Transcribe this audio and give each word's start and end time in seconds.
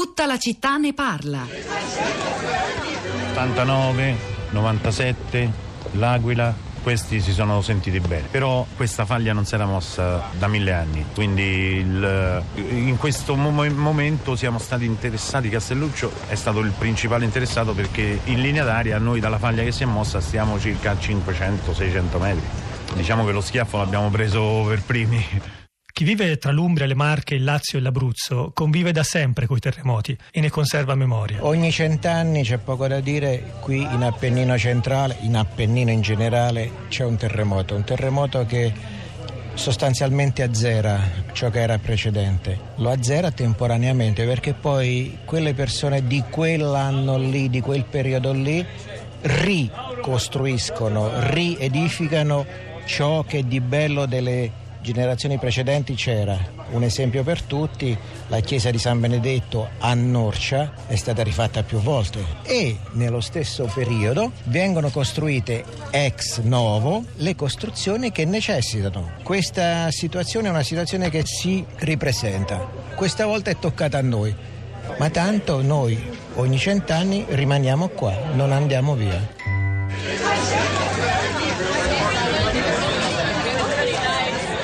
Tutta 0.00 0.26
la 0.26 0.38
città 0.38 0.76
ne 0.76 0.94
parla. 0.94 1.44
89, 3.30 4.16
97, 4.50 5.52
l'Aquila, 5.94 6.54
questi 6.84 7.20
si 7.20 7.32
sono 7.32 7.62
sentiti 7.62 7.98
bene. 7.98 8.28
Però 8.30 8.64
questa 8.76 9.04
faglia 9.04 9.32
non 9.32 9.44
si 9.44 9.56
era 9.56 9.66
mossa 9.66 10.22
da 10.38 10.46
mille 10.46 10.72
anni, 10.72 11.04
quindi 11.12 11.42
il, 11.42 12.44
in 12.54 12.96
questo 12.96 13.34
mo- 13.34 13.68
momento 13.74 14.36
siamo 14.36 14.60
stati 14.60 14.84
interessati, 14.84 15.48
Castelluccio 15.48 16.12
è 16.28 16.36
stato 16.36 16.60
il 16.60 16.70
principale 16.70 17.24
interessato 17.24 17.74
perché 17.74 18.20
in 18.26 18.40
linea 18.40 18.62
d'aria 18.62 18.98
noi 18.98 19.18
dalla 19.18 19.38
faglia 19.38 19.64
che 19.64 19.72
si 19.72 19.82
è 19.82 19.86
mossa 19.86 20.20
stiamo 20.20 20.60
circa 20.60 20.92
a 20.92 20.94
500-600 20.94 22.20
metri. 22.20 22.46
Diciamo 22.94 23.24
che 23.24 23.32
lo 23.32 23.40
schiaffo 23.40 23.78
l'abbiamo 23.78 24.10
preso 24.10 24.64
per 24.68 24.80
primi. 24.82 25.26
Chi 25.98 26.04
vive 26.04 26.38
tra 26.38 26.52
l'Umbria, 26.52 26.86
le 26.86 26.94
Marche, 26.94 27.34
il 27.34 27.42
Lazio 27.42 27.76
e 27.76 27.82
l'Abruzzo 27.82 28.52
convive 28.54 28.92
da 28.92 29.02
sempre 29.02 29.46
con 29.46 29.56
i 29.56 29.58
terremoti 29.58 30.16
e 30.30 30.38
ne 30.40 30.48
conserva 30.48 30.94
memoria. 30.94 31.44
Ogni 31.44 31.72
cent'anni 31.72 32.44
c'è 32.44 32.58
poco 32.58 32.86
da 32.86 33.00
dire, 33.00 33.54
qui 33.58 33.82
in 33.82 34.04
Appennino 34.04 34.56
centrale, 34.56 35.16
in 35.22 35.34
Appennino 35.34 35.90
in 35.90 36.00
generale, 36.00 36.70
c'è 36.86 37.04
un 37.04 37.16
terremoto, 37.16 37.74
un 37.74 37.82
terremoto 37.82 38.46
che 38.46 38.72
sostanzialmente 39.54 40.44
azzera 40.44 41.00
ciò 41.32 41.50
che 41.50 41.62
era 41.62 41.78
precedente. 41.78 42.56
Lo 42.76 42.90
azzera 42.90 43.32
temporaneamente 43.32 44.24
perché 44.24 44.54
poi 44.54 45.18
quelle 45.24 45.52
persone 45.52 46.06
di 46.06 46.22
quell'anno 46.30 47.18
lì, 47.18 47.50
di 47.50 47.60
quel 47.60 47.84
periodo 47.84 48.30
lì, 48.30 48.64
ricostruiscono, 49.22 51.10
riedificano 51.32 52.46
ciò 52.84 53.24
che 53.24 53.44
di 53.48 53.60
bello 53.60 54.06
delle 54.06 54.66
generazioni 54.80 55.38
precedenti 55.38 55.94
c'era. 55.94 56.38
Un 56.70 56.82
esempio 56.82 57.22
per 57.22 57.42
tutti, 57.42 57.96
la 58.28 58.40
chiesa 58.40 58.70
di 58.70 58.78
San 58.78 59.00
Benedetto 59.00 59.68
a 59.78 59.94
Norcia 59.94 60.72
è 60.86 60.96
stata 60.96 61.22
rifatta 61.22 61.62
più 61.62 61.78
volte 61.78 62.24
e 62.42 62.76
nello 62.92 63.20
stesso 63.20 63.70
periodo 63.72 64.32
vengono 64.44 64.90
costruite 64.90 65.64
ex 65.90 66.40
novo 66.40 67.04
le 67.16 67.34
costruzioni 67.34 68.12
che 68.12 68.24
necessitano. 68.24 69.12
Questa 69.22 69.90
situazione 69.90 70.48
è 70.48 70.50
una 70.50 70.62
situazione 70.62 71.10
che 71.10 71.22
si 71.24 71.64
ripresenta. 71.76 72.58
Questa 72.94 73.26
volta 73.26 73.50
è 73.50 73.58
toccata 73.58 73.98
a 73.98 74.02
noi, 74.02 74.34
ma 74.98 75.10
tanto 75.10 75.62
noi 75.62 75.98
ogni 76.34 76.58
cent'anni 76.58 77.24
rimaniamo 77.28 77.88
qua, 77.88 78.14
non 78.34 78.52
andiamo 78.52 78.94
via. 78.94 79.37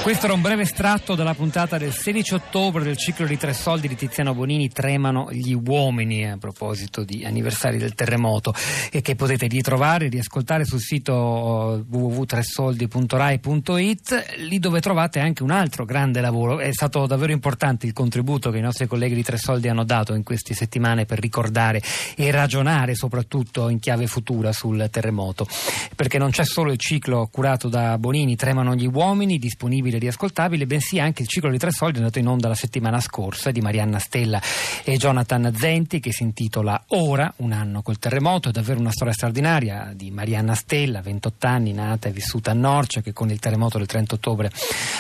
Questo 0.05 0.27
era 0.27 0.35
un 0.35 0.43
breve 0.43 0.65
estratto 0.65 1.15
dalla 1.15 1.33
puntata 1.33 1.79
del 1.79 1.95
16 1.95 2.35
ottobre 2.35 2.85
del 2.85 2.99
ciclo 2.99 3.25
di 3.25 3.39
Tre 3.39 3.55
Soldi 3.55 3.89
di 3.89 3.97
Tiziano 3.97 4.35
Bonini, 4.35 4.69
Tremano 4.69 5.33
gli 5.33 5.55
uomini, 5.55 6.31
a 6.31 6.37
proposito 6.37 7.05
di 7.05 7.25
anniversari 7.25 7.79
del 7.79 7.95
terremoto, 7.95 8.53
e 8.91 9.01
che 9.01 9.15
potete 9.15 9.47
ritrovare 9.47 10.05
e 10.05 10.11
riascoltare 10.11 10.67
sul 10.67 10.81
sito 10.81 11.87
www.tresoldi.rai.it, 11.89 14.35
lì 14.41 14.59
dove 14.59 14.83
trovate 14.83 15.21
anche 15.21 15.43
un 15.43 15.51
altro 15.51 15.87
grande 15.87 16.21
lavoro. 16.21 16.61
È 16.61 16.71
stato 16.71 17.07
davvero 17.07 17.33
importante 17.33 17.87
il 17.87 17.95
contributo 17.95 18.51
che 18.51 18.59
i 18.59 18.61
nostri 18.61 18.87
colleghi 18.87 19.15
di 19.15 19.23
Tre 19.23 19.39
Soldi 19.39 19.69
hanno 19.69 19.85
dato 19.85 20.13
in 20.13 20.23
queste 20.23 20.53
settimane 20.53 21.07
per 21.07 21.19
ricordare 21.19 21.81
e 22.15 22.31
ragionare 22.31 22.95
soprattutto 22.95 23.71
in 23.71 23.79
chiave 23.79 24.07
futura 24.07 24.53
sul 24.53 24.87
terremoto, 24.91 25.49
perché 25.97 26.19
non 26.19 26.29
c'è 26.29 26.45
solo 26.45 26.73
il 26.73 26.79
ciclo 26.79 27.27
curato 27.33 27.71
da 27.71 27.97
Bonini, 27.97 28.37
Tremano 28.37 28.75
gli 28.75 28.87
uomini, 28.87 29.39
disponibile 29.39 29.93
fruibile 29.95 29.99
riascoltabile, 29.99 30.67
bensì 30.67 30.99
anche 30.99 31.23
il 31.23 31.29
ciclo 31.29 31.51
di 31.51 31.59
tre 31.59 31.71
soldi 31.71 31.99
andato 31.99 32.19
in 32.19 32.27
onda 32.27 32.49
la 32.49 32.55
settimana 32.55 33.01
scorsa 33.01 33.51
di 33.51 33.61
Marianna 33.61 33.99
Stella 33.99 34.41
e 34.83 34.97
Jonathan 34.97 35.53
Zenti 35.57 36.01
che 36.01 36.13
si 36.13 36.23
intitola 36.23 36.83
Ora, 36.89 37.33
un 37.37 37.53
anno 37.53 37.83
col 37.83 37.99
terremoto, 37.99 38.49
è 38.49 38.53
davvero 38.53 38.81
una 38.81 38.91
storia 38.91 39.13
straordinaria 39.13 39.93
di 39.95 40.11
Marianna 40.11 40.55
Stella, 40.55 41.01
28 41.01 41.47
anni, 41.47 41.73
nata 41.73 42.09
e 42.09 42.13
vissuta 42.13 42.51
a 42.51 42.55
Norcia, 42.55 43.01
che 43.01 43.13
con 43.13 43.31
il 43.31 43.39
terremoto 43.39 43.79
del 43.79 43.87
30 43.87 44.15
ottobre 44.15 44.51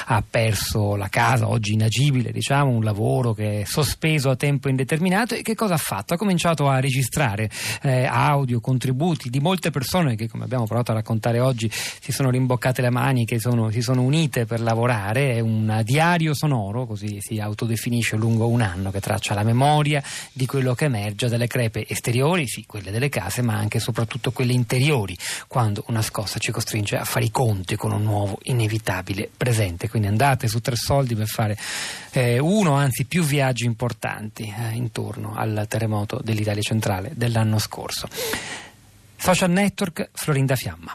ha 0.07 0.23
perso 0.29 0.97
la 0.97 1.09
casa, 1.09 1.49
oggi 1.49 1.73
inagibile, 1.73 2.33
diciamo, 2.33 2.71
un 2.71 2.85
lavoro 2.85 3.33
che 3.33 3.63
è 3.63 3.65
sospeso 3.65 4.31
a 4.31 4.37
tempo 4.37 4.69
indeterminato 4.69 5.35
e 5.35 5.43
che 5.43 5.55
cosa 5.55 5.75
ha 5.75 5.79
fatto? 5.79 6.15
Ha 6.15 6.17
cominciato 6.17 6.69
a 6.69 6.81
registrare 6.81 7.51
eh, 7.83 8.05
audio, 8.05 8.61
contributi 8.61 9.31
di 9.31 9.41
molte 9.41 9.71
persone 9.71 10.17
che, 10.17 10.29
come 10.29 10.45
abbiamo 10.45 10.67
provato 10.67 10.93
a 10.93 10.95
raccontare 10.95 11.41
oggi, 11.41 11.71
si 11.71 12.13
sono 12.13 12.31
rimboccate 12.31 12.83
le 12.83 12.91
mani, 12.91 13.25
che 13.25 13.39
sono, 13.39 13.71
si 13.71 13.81
sono 13.81 14.03
unite 14.03 14.47
per 14.47 14.61
lavorare 14.61 14.84
lavorare, 14.85 15.35
è 15.35 15.41
un 15.41 15.81
diario 15.85 16.35
sonoro, 16.35 16.87
così 16.87 17.19
si 17.21 17.41
autodefinisce 17.41 18.17
lungo 18.17 18.49
un 18.49 18.61
anno, 18.61 18.91
che 18.91 19.01
traccia 19.01 19.35
la 19.35 19.43
memoria 19.43 20.03
di 20.33 20.47
quello 20.47 20.75
che 20.75 20.87
emerge 20.87 21.29
dalle 21.29 21.47
crepe 21.47 21.87
esteriori, 21.89 22.47
sì, 22.47 22.65
quelle 22.67 22.91
delle 22.91 23.09
case, 23.09 23.43
ma 23.43 23.55
anche 23.55 23.79
e 23.79 23.81
soprattutto 23.81 24.31
quelle 24.31 24.53
interiori, 24.53 25.17
quando 25.49 25.85
una 25.89 26.03
scossa 26.03 26.39
ci 26.39 26.53
costringe 26.53 26.97
a 26.97 27.05
fare 27.05 27.25
i 27.25 27.31
conti 27.31 27.77
con 27.77 27.93
un 27.93 28.03
nuovo 28.03 28.39
inevitabile 28.43 29.31
presente. 29.35 29.89
Quindi 29.89 30.09
andate 30.09 30.49
su 30.49 30.61
tre 30.61 30.77
soldi 30.77 31.15
per 31.15 31.27
fare 31.27 31.57
eh, 32.13 32.39
uno, 32.39 32.75
anzi 32.75 33.05
più 33.07 33.23
viaggi 33.23 33.65
importanti 33.65 34.43
eh, 34.45 34.75
intorno 34.75 35.35
al 35.35 35.67
terremoto 35.69 36.21
dell'Italia 36.23 36.63
centrale 36.63 37.13
dell'anno 37.15 37.59
scorso. 37.59 38.09
Social 39.25 39.53
Network 39.53 40.11
Florinda 40.13 40.55
Fiamma. 40.55 40.95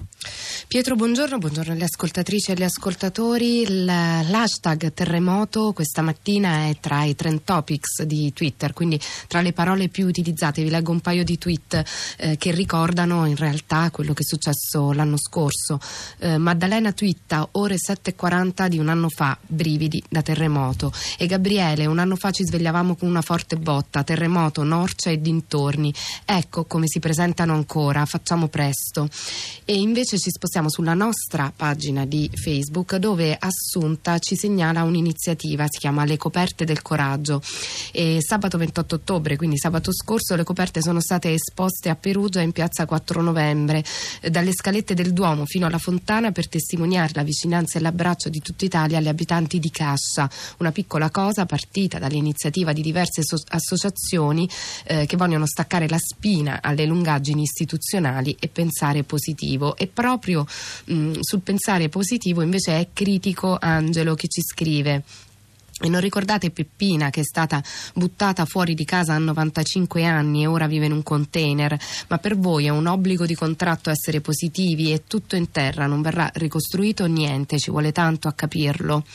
Pietro, 0.67 0.95
buongiorno, 0.95 1.39
buongiorno 1.39 1.73
alle 1.73 1.85
ascoltatrici 1.85 2.51
e 2.51 2.53
agli 2.53 2.61
ascoltatori. 2.61 3.83
L'hashtag 3.83 4.93
terremoto 4.93 5.73
questa 5.73 6.03
mattina 6.03 6.67
è 6.67 6.77
tra 6.79 7.05
i 7.05 7.15
trend 7.15 7.41
topics 7.43 8.03
di 8.03 8.31
Twitter, 8.31 8.71
quindi 8.73 9.01
tra 9.27 9.41
le 9.41 9.51
parole 9.51 9.87
più 9.87 10.05
utilizzate. 10.05 10.61
Vi 10.61 10.69
leggo 10.69 10.91
un 10.91 10.99
paio 10.99 11.23
di 11.23 11.39
tweet 11.39 11.83
eh, 12.17 12.37
che 12.37 12.51
ricordano 12.51 13.25
in 13.25 13.35
realtà 13.35 13.89
quello 13.89 14.13
che 14.13 14.21
è 14.21 14.25
successo 14.25 14.91
l'anno 14.91 15.17
scorso. 15.17 15.79
Eh, 16.19 16.37
Maddalena 16.37 16.91
twitta 16.91 17.47
ore 17.53 17.77
7.40 17.77 18.67
di 18.67 18.77
un 18.77 18.89
anno 18.89 19.09
fa, 19.09 19.35
brividi 19.41 20.03
da 20.07 20.21
terremoto. 20.21 20.93
E 21.17 21.25
Gabriele, 21.25 21.87
un 21.87 21.97
anno 21.97 22.15
fa 22.15 22.29
ci 22.29 22.45
svegliavamo 22.45 22.95
con 22.95 23.09
una 23.09 23.23
forte 23.23 23.55
botta, 23.57 24.03
terremoto, 24.03 24.61
Norcia 24.61 25.09
e 25.09 25.19
dintorni. 25.19 25.91
Ecco 26.25 26.65
come 26.65 26.85
si 26.85 26.99
presentano 26.99 27.55
ancora 27.55 28.05
facciamo 28.19 28.49
presto. 28.49 29.07
E 29.63 29.75
invece 29.75 30.19
ci 30.19 30.29
spostiamo 30.29 30.69
sulla 30.69 30.93
nostra 30.93 31.51
pagina 31.55 32.05
di 32.05 32.29
Facebook 32.33 32.97
dove 32.97 33.37
Assunta 33.39 34.19
ci 34.19 34.35
segnala 34.35 34.83
un'iniziativa, 34.83 35.65
si 35.69 35.79
chiama 35.79 36.03
Le 36.03 36.17
coperte 36.17 36.65
del 36.65 36.81
coraggio. 36.81 37.41
E 37.91 38.17
sabato 38.19 38.57
28 38.57 38.95
ottobre, 38.95 39.37
quindi 39.37 39.57
sabato 39.57 39.93
scorso, 39.93 40.35
le 40.35 40.43
coperte 40.43 40.81
sono 40.81 40.99
state 40.99 41.33
esposte 41.33 41.89
a 41.89 41.95
Perugia 41.95 42.41
in 42.41 42.51
piazza 42.51 42.85
4 42.85 43.21
novembre, 43.21 43.83
dalle 44.29 44.51
scalette 44.51 44.93
del 44.93 45.13
Duomo 45.13 45.45
fino 45.45 45.65
alla 45.65 45.77
fontana 45.77 46.31
per 46.31 46.49
testimoniare 46.49 47.13
la 47.13 47.23
vicinanza 47.23 47.79
e 47.79 47.81
l'abbraccio 47.81 48.29
di 48.29 48.41
tutta 48.41 48.65
Italia 48.65 48.97
agli 48.97 49.07
abitanti 49.07 49.59
di 49.59 49.71
Cascia. 49.71 50.29
Una 50.57 50.71
piccola 50.71 51.09
cosa 51.09 51.45
partita 51.45 51.99
dall'iniziativa 51.99 52.73
di 52.73 52.81
diverse 52.81 53.23
so- 53.23 53.41
associazioni 53.49 54.49
eh, 54.85 55.05
che 55.05 55.15
vogliono 55.15 55.45
staccare 55.45 55.87
la 55.87 55.97
spina 55.97 56.59
alle 56.61 56.85
lungaggini 56.85 57.43
istituzionali 57.43 58.08
razionali 58.09 58.35
e 58.39 58.47
pensare 58.47 59.03
positivo. 59.03 59.75
E 59.77 59.87
proprio 59.87 60.45
mh, 60.85 61.19
sul 61.21 61.41
pensare 61.41 61.89
positivo 61.89 62.41
invece 62.41 62.79
è 62.79 62.87
critico 62.93 63.57
Angelo 63.59 64.15
che 64.15 64.27
ci 64.27 64.41
scrive. 64.41 65.03
E 65.81 65.87
non 65.87 66.01
ricordate 66.01 66.51
Peppina 66.51 67.09
che 67.09 67.21
è 67.21 67.23
stata 67.23 67.63
buttata 67.93 68.43
fuori 68.43 68.73
di 68.73 68.83
casa 68.83 69.13
a 69.13 69.17
95 69.17 70.03
anni 70.03 70.43
e 70.43 70.47
ora 70.47 70.67
vive 70.67 70.87
in 70.87 70.91
un 70.91 71.03
container, 71.03 71.79
ma 72.09 72.17
per 72.17 72.37
voi 72.37 72.65
è 72.65 72.69
un 72.69 72.85
obbligo 72.85 73.25
di 73.25 73.33
contratto 73.33 73.89
essere 73.89 74.19
positivi 74.19 74.91
e 74.91 75.03
tutto 75.07 75.37
in 75.37 75.51
terra, 75.51 75.85
non 75.85 76.01
verrà 76.01 76.29
ricostruito 76.33 77.05
niente, 77.05 77.59
ci 77.59 77.71
vuole 77.71 77.93
tanto 77.93 78.27
a 78.27 78.33
capirlo. 78.33 79.05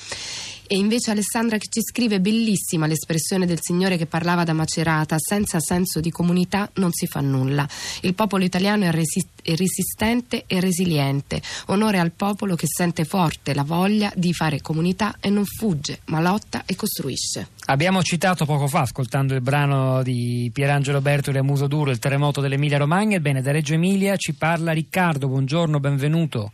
E 0.67 0.77
invece 0.77 1.11
Alessandra 1.11 1.59
che 1.59 1.67
ci 1.69 1.83
scrive 1.83 2.21
bellissima 2.21 2.87
l'espressione 2.87 3.45
del 3.45 3.59
Signore 3.61 3.99
che 3.99 4.07
parlava 4.07 4.45
da 4.45 4.55
Macerata, 4.55 5.17
senza 5.19 5.61
senso 5.61 6.01
di 6.01 6.11
comunità 6.11 6.71
non 6.75 6.91
si 6.93 7.07
fa 7.07 7.21
nulla. 7.21 7.69
Il 8.01 8.15
popolo 8.15 8.45
italiano 8.45 8.85
è, 8.85 8.91
resi- 8.91 9.29
è 9.43 9.55
resistente 9.55 10.45
e 10.47 10.61
resiliente. 10.61 11.43
Onore 11.67 11.99
al 11.99 12.13
popolo 12.13 12.55
che 12.55 12.67
sente 12.67 13.05
forte 13.05 13.53
la 13.53 13.63
voglia 13.63 14.11
di 14.15 14.33
fare 14.33 14.63
comunità 14.63 15.17
e 15.21 15.29
non 15.29 15.45
fugge, 15.45 16.01
ma 16.07 16.21
lotta 16.21 16.63
e 16.65 16.75
costruisce. 16.77 17.49
Abbiamo 17.67 18.03
citato 18.03 18.47
poco 18.47 18.67
fa, 18.67 18.81
ascoltando 18.81 19.35
il 19.35 19.43
brano 19.43 20.03
di 20.03 20.51
Pierangelo 20.53 21.01
Bertoli 21.03 21.39
a 21.39 21.43
Muso 21.43 21.67
Duro, 21.67 21.91
il 21.91 21.99
terremoto 21.99 22.41
dell'Emilia 22.41 22.79
Romagna. 22.79 23.17
Ebbene, 23.17 23.43
da 23.43 23.53
Reggio 23.53 23.75
Emilia 23.75 24.17
ci 24.17 24.35
parla 24.35 24.73
Riccardo. 24.73 25.29
Buongiorno, 25.29 25.79
benvenuto. 25.79 26.53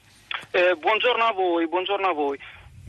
Eh, 0.51 0.77
buongiorno 0.81 1.25
a 1.25 1.33
voi, 1.33 1.69
buongiorno 1.69 2.07
a 2.09 2.13
voi. 2.13 2.39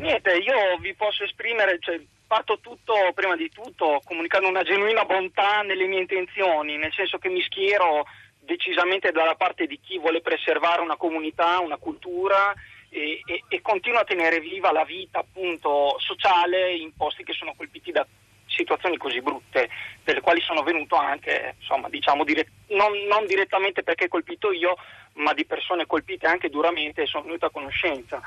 Niente, 0.02 0.36
io 0.38 0.78
vi 0.80 0.96
posso 0.96 1.24
esprimere, 1.24 1.78
cioè, 1.80 2.02
parto 2.26 2.58
tutto, 2.60 2.96
prima 3.14 3.36
di 3.36 3.50
tutto, 3.50 4.02
comunicando 4.04 4.48
una 4.48 4.64
genuina 4.64 5.06
bontà 5.06 5.62
nelle 5.62 5.86
mie 5.86 6.00
intenzioni, 6.00 6.76
nel 6.76 6.92
senso 6.92 7.20
che 7.20 7.30
mi 7.30 7.40
schiero 7.42 8.08
decisamente 8.40 9.12
dalla 9.12 9.36
parte 9.36 9.68
di 9.68 9.80
chi 9.80 10.00
vuole 10.00 10.22
preservare 10.22 10.82
una 10.82 10.96
comunità, 10.96 11.60
una 11.60 11.78
cultura 11.78 12.52
e, 12.90 13.22
e, 13.24 13.44
e 13.48 13.62
continua 13.62 14.00
a 14.00 14.04
tenere 14.04 14.40
viva 14.40 14.72
la 14.72 14.84
vita 14.84 15.20
appunto 15.20 15.96
sociale 16.00 16.74
in 16.74 16.96
posti 16.96 17.24
che 17.24 17.34
sono 17.34 17.54
colpiti 17.56 17.92
da 17.92 18.04
situazioni 18.48 18.98
così 18.98 19.22
brutte, 19.22 19.70
delle 20.04 20.22
quali 20.22 20.42
sono 20.42 20.64
venuto 20.64 20.96
anche, 20.96 21.56
insomma, 21.60 21.90
diciamo, 21.90 22.24
dire, 22.24 22.48
non, 22.70 22.92
non, 23.08 23.28
direttamente 23.28 23.84
perché 23.84 24.08
colpito 24.08 24.52
io, 24.52 24.76
ma 25.14 25.32
di 25.34 25.46
persone 25.46 25.86
colpite 25.86 26.26
anche 26.26 26.50
duramente 26.50 27.04
e 27.04 27.06
sono 27.06 27.26
venuto 27.26 27.46
a 27.46 27.52
conoscenza. 27.52 28.20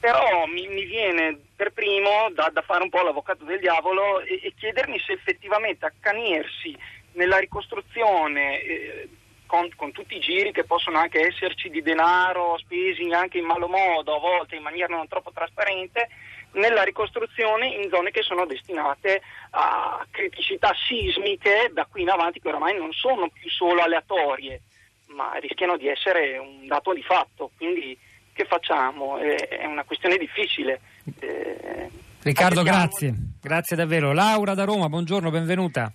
Però 0.00 0.46
mi, 0.46 0.68
mi 0.68 0.84
viene 0.84 1.38
per 1.56 1.72
primo 1.72 2.28
da, 2.32 2.50
da, 2.52 2.62
fare 2.62 2.84
un 2.84 2.88
po' 2.88 3.02
l'avvocato 3.02 3.44
del 3.44 3.58
diavolo 3.58 4.20
e, 4.20 4.40
e 4.44 4.54
chiedermi 4.56 4.98
se 5.00 5.12
effettivamente 5.12 5.86
accanirsi 5.86 6.76
nella 7.12 7.38
ricostruzione 7.38 8.60
eh, 8.60 9.08
con, 9.46 9.68
con, 9.74 9.90
tutti 9.90 10.16
i 10.16 10.20
giri 10.20 10.52
che 10.52 10.64
possono 10.64 10.98
anche 10.98 11.26
esserci 11.26 11.68
di 11.68 11.82
denaro 11.82 12.58
spesi 12.58 13.10
anche 13.10 13.38
in 13.38 13.44
malo 13.44 13.66
modo, 13.66 14.14
a 14.14 14.20
volte 14.20 14.54
in 14.54 14.62
maniera 14.62 14.94
non 14.94 15.08
troppo 15.08 15.32
trasparente, 15.32 16.08
nella 16.52 16.82
ricostruzione 16.82 17.66
in 17.66 17.88
zone 17.90 18.10
che 18.10 18.22
sono 18.22 18.46
destinate 18.46 19.20
a 19.50 20.06
criticità 20.10 20.74
sismiche 20.86 21.70
da 21.72 21.86
qui 21.90 22.02
in 22.02 22.10
avanti 22.10 22.40
che 22.40 22.48
oramai 22.48 22.76
non 22.76 22.92
sono 22.92 23.28
più 23.28 23.50
solo 23.50 23.82
aleatorie, 23.82 24.62
ma 25.08 25.32
rischiano 25.40 25.76
di 25.76 25.88
essere 25.88 26.38
un 26.38 26.66
dato 26.66 26.92
di 26.92 27.02
fatto. 27.02 27.50
Quindi 27.56 27.98
che 28.38 28.44
facciamo? 28.44 29.18
È 29.18 29.64
una 29.66 29.82
questione 29.82 30.16
difficile. 30.16 30.80
Eh, 31.18 31.90
Riccardo, 32.22 32.62
grazie, 32.62 33.12
grazie 33.40 33.74
davvero. 33.74 34.12
Laura 34.12 34.54
da 34.54 34.62
Roma, 34.62 34.88
buongiorno, 34.88 35.28
benvenuta. 35.30 35.92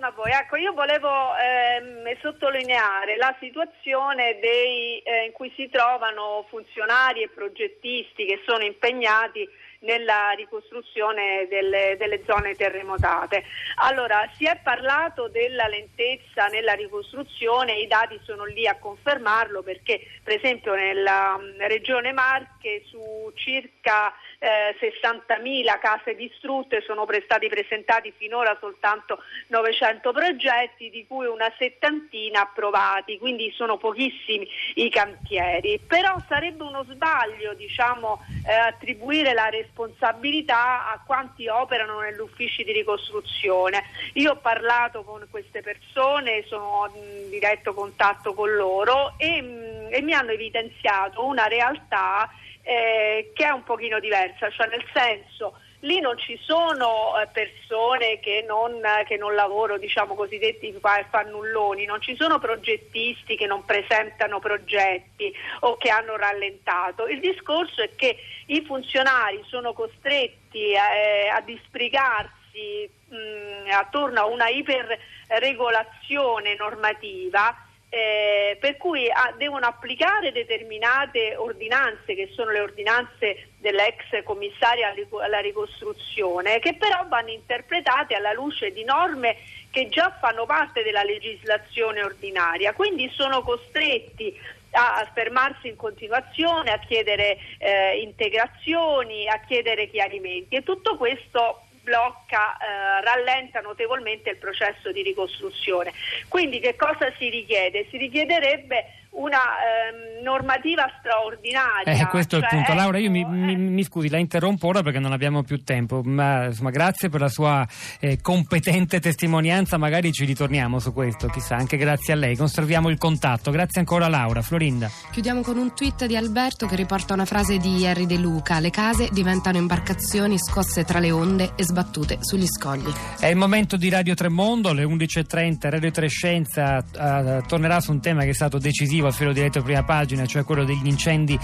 Buongiorno, 0.00 0.06
a 0.06 0.12
voi. 0.12 0.32
Ecco, 0.32 0.56
io 0.56 0.72
volevo 0.72 1.36
ehm, 1.36 2.18
sottolineare 2.20 3.16
la 3.16 3.36
situazione 3.38 4.38
dei, 4.40 4.98
eh, 5.00 5.26
in 5.26 5.32
cui 5.32 5.52
si 5.54 5.68
trovano 5.68 6.46
funzionari 6.48 7.22
e 7.22 7.28
progettisti 7.28 8.24
che 8.24 8.40
sono 8.46 8.64
impegnati 8.64 9.46
nella 9.80 10.30
ricostruzione 10.30 11.46
delle, 11.48 11.96
delle, 11.98 12.22
zone 12.26 12.54
terremotate. 12.54 13.44
Allora, 13.76 14.28
si 14.36 14.44
è 14.44 14.58
parlato 14.62 15.28
della 15.28 15.68
lentezza 15.68 16.46
nella 16.46 16.72
ricostruzione, 16.72 17.78
i 17.78 17.86
dati 17.86 18.18
sono 18.24 18.44
lì 18.44 18.66
a 18.66 18.78
confermarlo 18.78 19.62
perché 19.62 20.00
per 20.22 20.34
esempio 20.34 20.74
nella 20.74 21.36
mm, 21.38 21.60
regione 21.66 22.12
Marche 22.12 22.82
su 22.86 23.32
circa 23.34 24.12
eh, 24.40 24.74
60.000 24.80 25.78
case 25.78 26.14
distrutte 26.14 26.82
sono 26.86 27.06
stati 27.24 27.48
presentati 27.48 28.12
finora 28.16 28.56
soltanto 28.58 29.22
900 29.48 30.12
progetti, 30.12 30.88
di 30.88 31.06
cui 31.06 31.26
una 31.26 31.52
settantina 31.58 32.42
approvati, 32.42 33.18
quindi 33.18 33.52
sono 33.54 33.76
pochissimi 33.76 34.48
i 34.76 34.88
cantieri. 34.88 35.78
Però 35.86 36.16
sarebbe 36.26 36.62
uno 36.62 36.84
sbaglio 36.88 37.52
diciamo, 37.52 38.24
eh, 38.46 38.52
attribuire 38.52 39.34
la 39.34 39.50
responsabilità 39.50 40.90
a 40.90 41.02
quanti 41.04 41.46
operano 41.46 42.00
negli 42.00 42.20
uffici 42.20 42.64
di 42.64 42.72
ricostruzione. 42.72 43.84
Io 44.14 44.32
ho 44.32 44.36
parlato 44.36 45.02
con 45.02 45.26
queste 45.30 45.60
persone, 45.60 46.44
sono 46.46 46.90
in 46.94 47.28
diretto 47.28 47.74
contatto 47.74 48.32
con 48.32 48.54
loro 48.54 49.14
e, 49.18 49.42
mm, 49.42 49.92
e 49.92 50.00
mi 50.00 50.14
hanno 50.14 50.30
evidenziato 50.30 51.26
una 51.26 51.46
realtà 51.46 52.30
eh, 52.70 53.32
che 53.34 53.44
è 53.44 53.50
un 53.50 53.64
pochino 53.64 53.98
diversa, 53.98 54.48
cioè 54.50 54.68
nel 54.68 54.84
senso 54.94 55.58
lì 55.80 55.98
non 55.98 56.16
ci 56.18 56.38
sono 56.40 57.18
eh, 57.18 57.26
persone 57.32 58.20
che 58.20 58.44
non, 58.46 58.80
che 59.06 59.16
non 59.16 59.34
lavorano, 59.34 59.80
diciamo 59.80 60.14
cosiddetti 60.14 60.72
fannulloni, 61.10 61.84
non 61.84 62.00
ci 62.00 62.14
sono 62.16 62.38
progettisti 62.38 63.34
che 63.34 63.46
non 63.46 63.64
presentano 63.64 64.38
progetti 64.38 65.34
o 65.60 65.76
che 65.78 65.90
hanno 65.90 66.16
rallentato. 66.16 67.08
Il 67.08 67.18
discorso 67.18 67.82
è 67.82 67.90
che 67.96 68.16
i 68.46 68.62
funzionari 68.64 69.42
sono 69.48 69.72
costretti 69.72 70.70
eh, 70.70 71.26
a 71.28 71.40
disbrigarsi 71.40 72.88
mh, 73.08 73.68
attorno 73.72 74.20
a 74.20 74.26
una 74.26 74.46
iperregolazione 74.48 76.54
normativa 76.54 77.66
eh, 77.92 78.56
per 78.60 78.76
cui 78.76 79.10
ah, 79.10 79.34
devono 79.36 79.66
applicare 79.66 80.30
determinate 80.30 81.34
ordinanze 81.36 82.14
che 82.14 82.30
sono 82.32 82.52
le 82.52 82.60
ordinanze 82.60 83.48
dell'ex 83.58 84.22
commissaria 84.22 84.94
alla 85.20 85.40
ricostruzione 85.40 86.60
che 86.60 86.74
però 86.74 87.04
vanno 87.08 87.30
interpretate 87.30 88.14
alla 88.14 88.32
luce 88.32 88.72
di 88.72 88.84
norme 88.84 89.36
che 89.70 89.88
già 89.88 90.16
fanno 90.20 90.46
parte 90.46 90.82
della 90.82 91.02
legislazione 91.02 92.02
ordinaria. 92.02 92.72
Quindi 92.72 93.10
sono 93.14 93.42
costretti 93.42 94.38
a 94.72 95.08
fermarsi 95.12 95.68
in 95.68 95.76
continuazione, 95.76 96.70
a 96.70 96.78
chiedere 96.78 97.38
eh, 97.58 98.00
integrazioni, 98.00 99.28
a 99.28 99.40
chiedere 99.40 99.88
chiarimenti. 99.88 100.56
E 100.56 100.62
tutto 100.62 100.96
questo 100.96 101.62
blocca, 101.82 102.56
eh, 102.56 103.00
rallenta 103.02 103.60
notevolmente 103.60 104.30
il 104.30 104.36
processo 104.36 104.92
di 104.92 105.02
ricostruzione. 105.02 105.92
Quindi 106.28 106.60
che 106.60 106.76
cosa 106.76 107.12
si 107.18 107.28
richiede? 107.28 107.86
Si 107.90 107.96
richiederebbe 107.96 108.84
una 109.20 109.38
ehm, 109.38 110.22
normativa 110.22 110.86
straordinaria. 110.98 111.92
Eh, 111.92 112.06
questo 112.08 112.38
cioè, 112.38 112.48
è 112.48 112.54
il 112.54 112.56
punto. 112.56 112.72
Ecco, 112.72 112.80
Laura, 112.80 112.98
io 112.98 113.10
mi, 113.10 113.24
mi, 113.24 113.56
mi, 113.56 113.82
scusi, 113.84 114.08
la 114.08 114.18
interrompo 114.18 114.66
ora 114.68 114.82
perché 114.82 114.98
non 114.98 115.12
abbiamo 115.12 115.42
più 115.42 115.62
tempo, 115.62 116.02
ma 116.02 116.46
insomma, 116.46 116.70
grazie 116.70 117.08
per 117.08 117.20
la 117.20 117.28
sua 117.28 117.66
eh, 118.00 118.20
competente 118.20 119.00
testimonianza, 119.00 119.76
magari 119.76 120.12
ci 120.12 120.24
ritorniamo 120.24 120.78
su 120.78 120.92
questo, 120.92 121.28
chissà, 121.28 121.56
anche 121.56 121.76
grazie 121.76 122.14
a 122.14 122.16
lei. 122.16 122.36
Conserviamo 122.36 122.88
il 122.88 122.98
contatto. 122.98 123.50
Grazie 123.50 123.80
ancora 123.80 124.08
Laura. 124.08 124.42
Florinda. 124.42 124.90
Chiudiamo 125.10 125.42
con 125.42 125.58
un 125.58 125.74
tweet 125.74 126.06
di 126.06 126.16
Alberto 126.16 126.66
che 126.66 126.76
riporta 126.76 127.14
una 127.14 127.26
frase 127.26 127.58
di 127.58 127.86
Harry 127.86 128.06
De 128.06 128.16
Luca: 128.16 128.58
Le 128.58 128.70
case 128.70 129.08
diventano 129.12 129.58
imbarcazioni 129.58 130.38
scosse 130.38 130.84
tra 130.84 130.98
le 130.98 131.10
onde 131.10 131.52
e 131.56 131.64
sbattute 131.64 132.18
sugli 132.20 132.46
scogli. 132.46 132.90
È 133.18 133.26
il 133.26 133.36
momento 133.36 133.76
di 133.76 133.88
Radio 133.90 134.14
Tremondo, 134.14 134.70
alle 134.70 134.84
11.30, 134.84 135.68
Radio 135.68 135.90
Trescenza 135.90 136.78
uh, 136.78 137.46
tornerà 137.46 137.80
su 137.80 137.90
un 137.92 138.00
tema 138.00 138.22
che 138.22 138.30
è 138.30 138.34
stato 138.34 138.58
decisivo 138.58 139.09
filo 139.12 139.32
diretto 139.32 139.62
prima 139.62 139.82
pagina, 139.82 140.26
cioè 140.26 140.44
quello 140.44 140.64
degli 140.64 140.86
incendi 140.86 141.38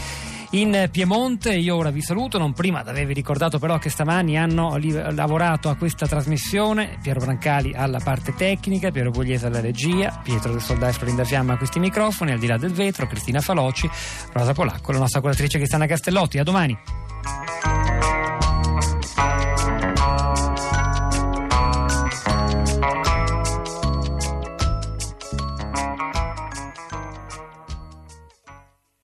in 0.50 0.88
Piemonte. 0.90 1.54
Io 1.54 1.76
ora 1.76 1.90
vi 1.90 2.02
saluto, 2.02 2.38
non 2.38 2.52
prima 2.52 2.82
di 2.82 2.88
avervi 2.88 3.12
ricordato 3.12 3.58
però 3.58 3.78
che 3.78 3.90
stamani 3.90 4.38
hanno 4.38 4.78
lavorato 5.10 5.68
a 5.68 5.76
questa 5.76 6.06
trasmissione 6.06 6.98
Piero 7.02 7.20
Brancali 7.20 7.72
alla 7.74 8.00
parte 8.02 8.34
tecnica, 8.34 8.90
Piero 8.90 9.10
Pugliese 9.10 9.46
alla 9.46 9.60
regia, 9.60 10.20
Pietro 10.22 10.52
del 10.52 10.60
Soldai 10.60 10.92
Florinda 10.92 11.24
Fiamma 11.24 11.54
a 11.54 11.56
questi 11.56 11.78
microfoni, 11.78 12.32
al 12.32 12.38
di 12.38 12.46
là 12.46 12.56
del 12.56 12.72
vetro, 12.72 13.06
Cristina 13.06 13.40
Faloci, 13.40 13.88
Rosa 14.32 14.52
Polacco, 14.52 14.92
la 14.92 14.98
nostra 14.98 15.20
curatrice 15.20 15.58
Cristiana 15.58 15.86
Castellotti. 15.86 16.38
A 16.38 16.42
domani. 16.42 17.45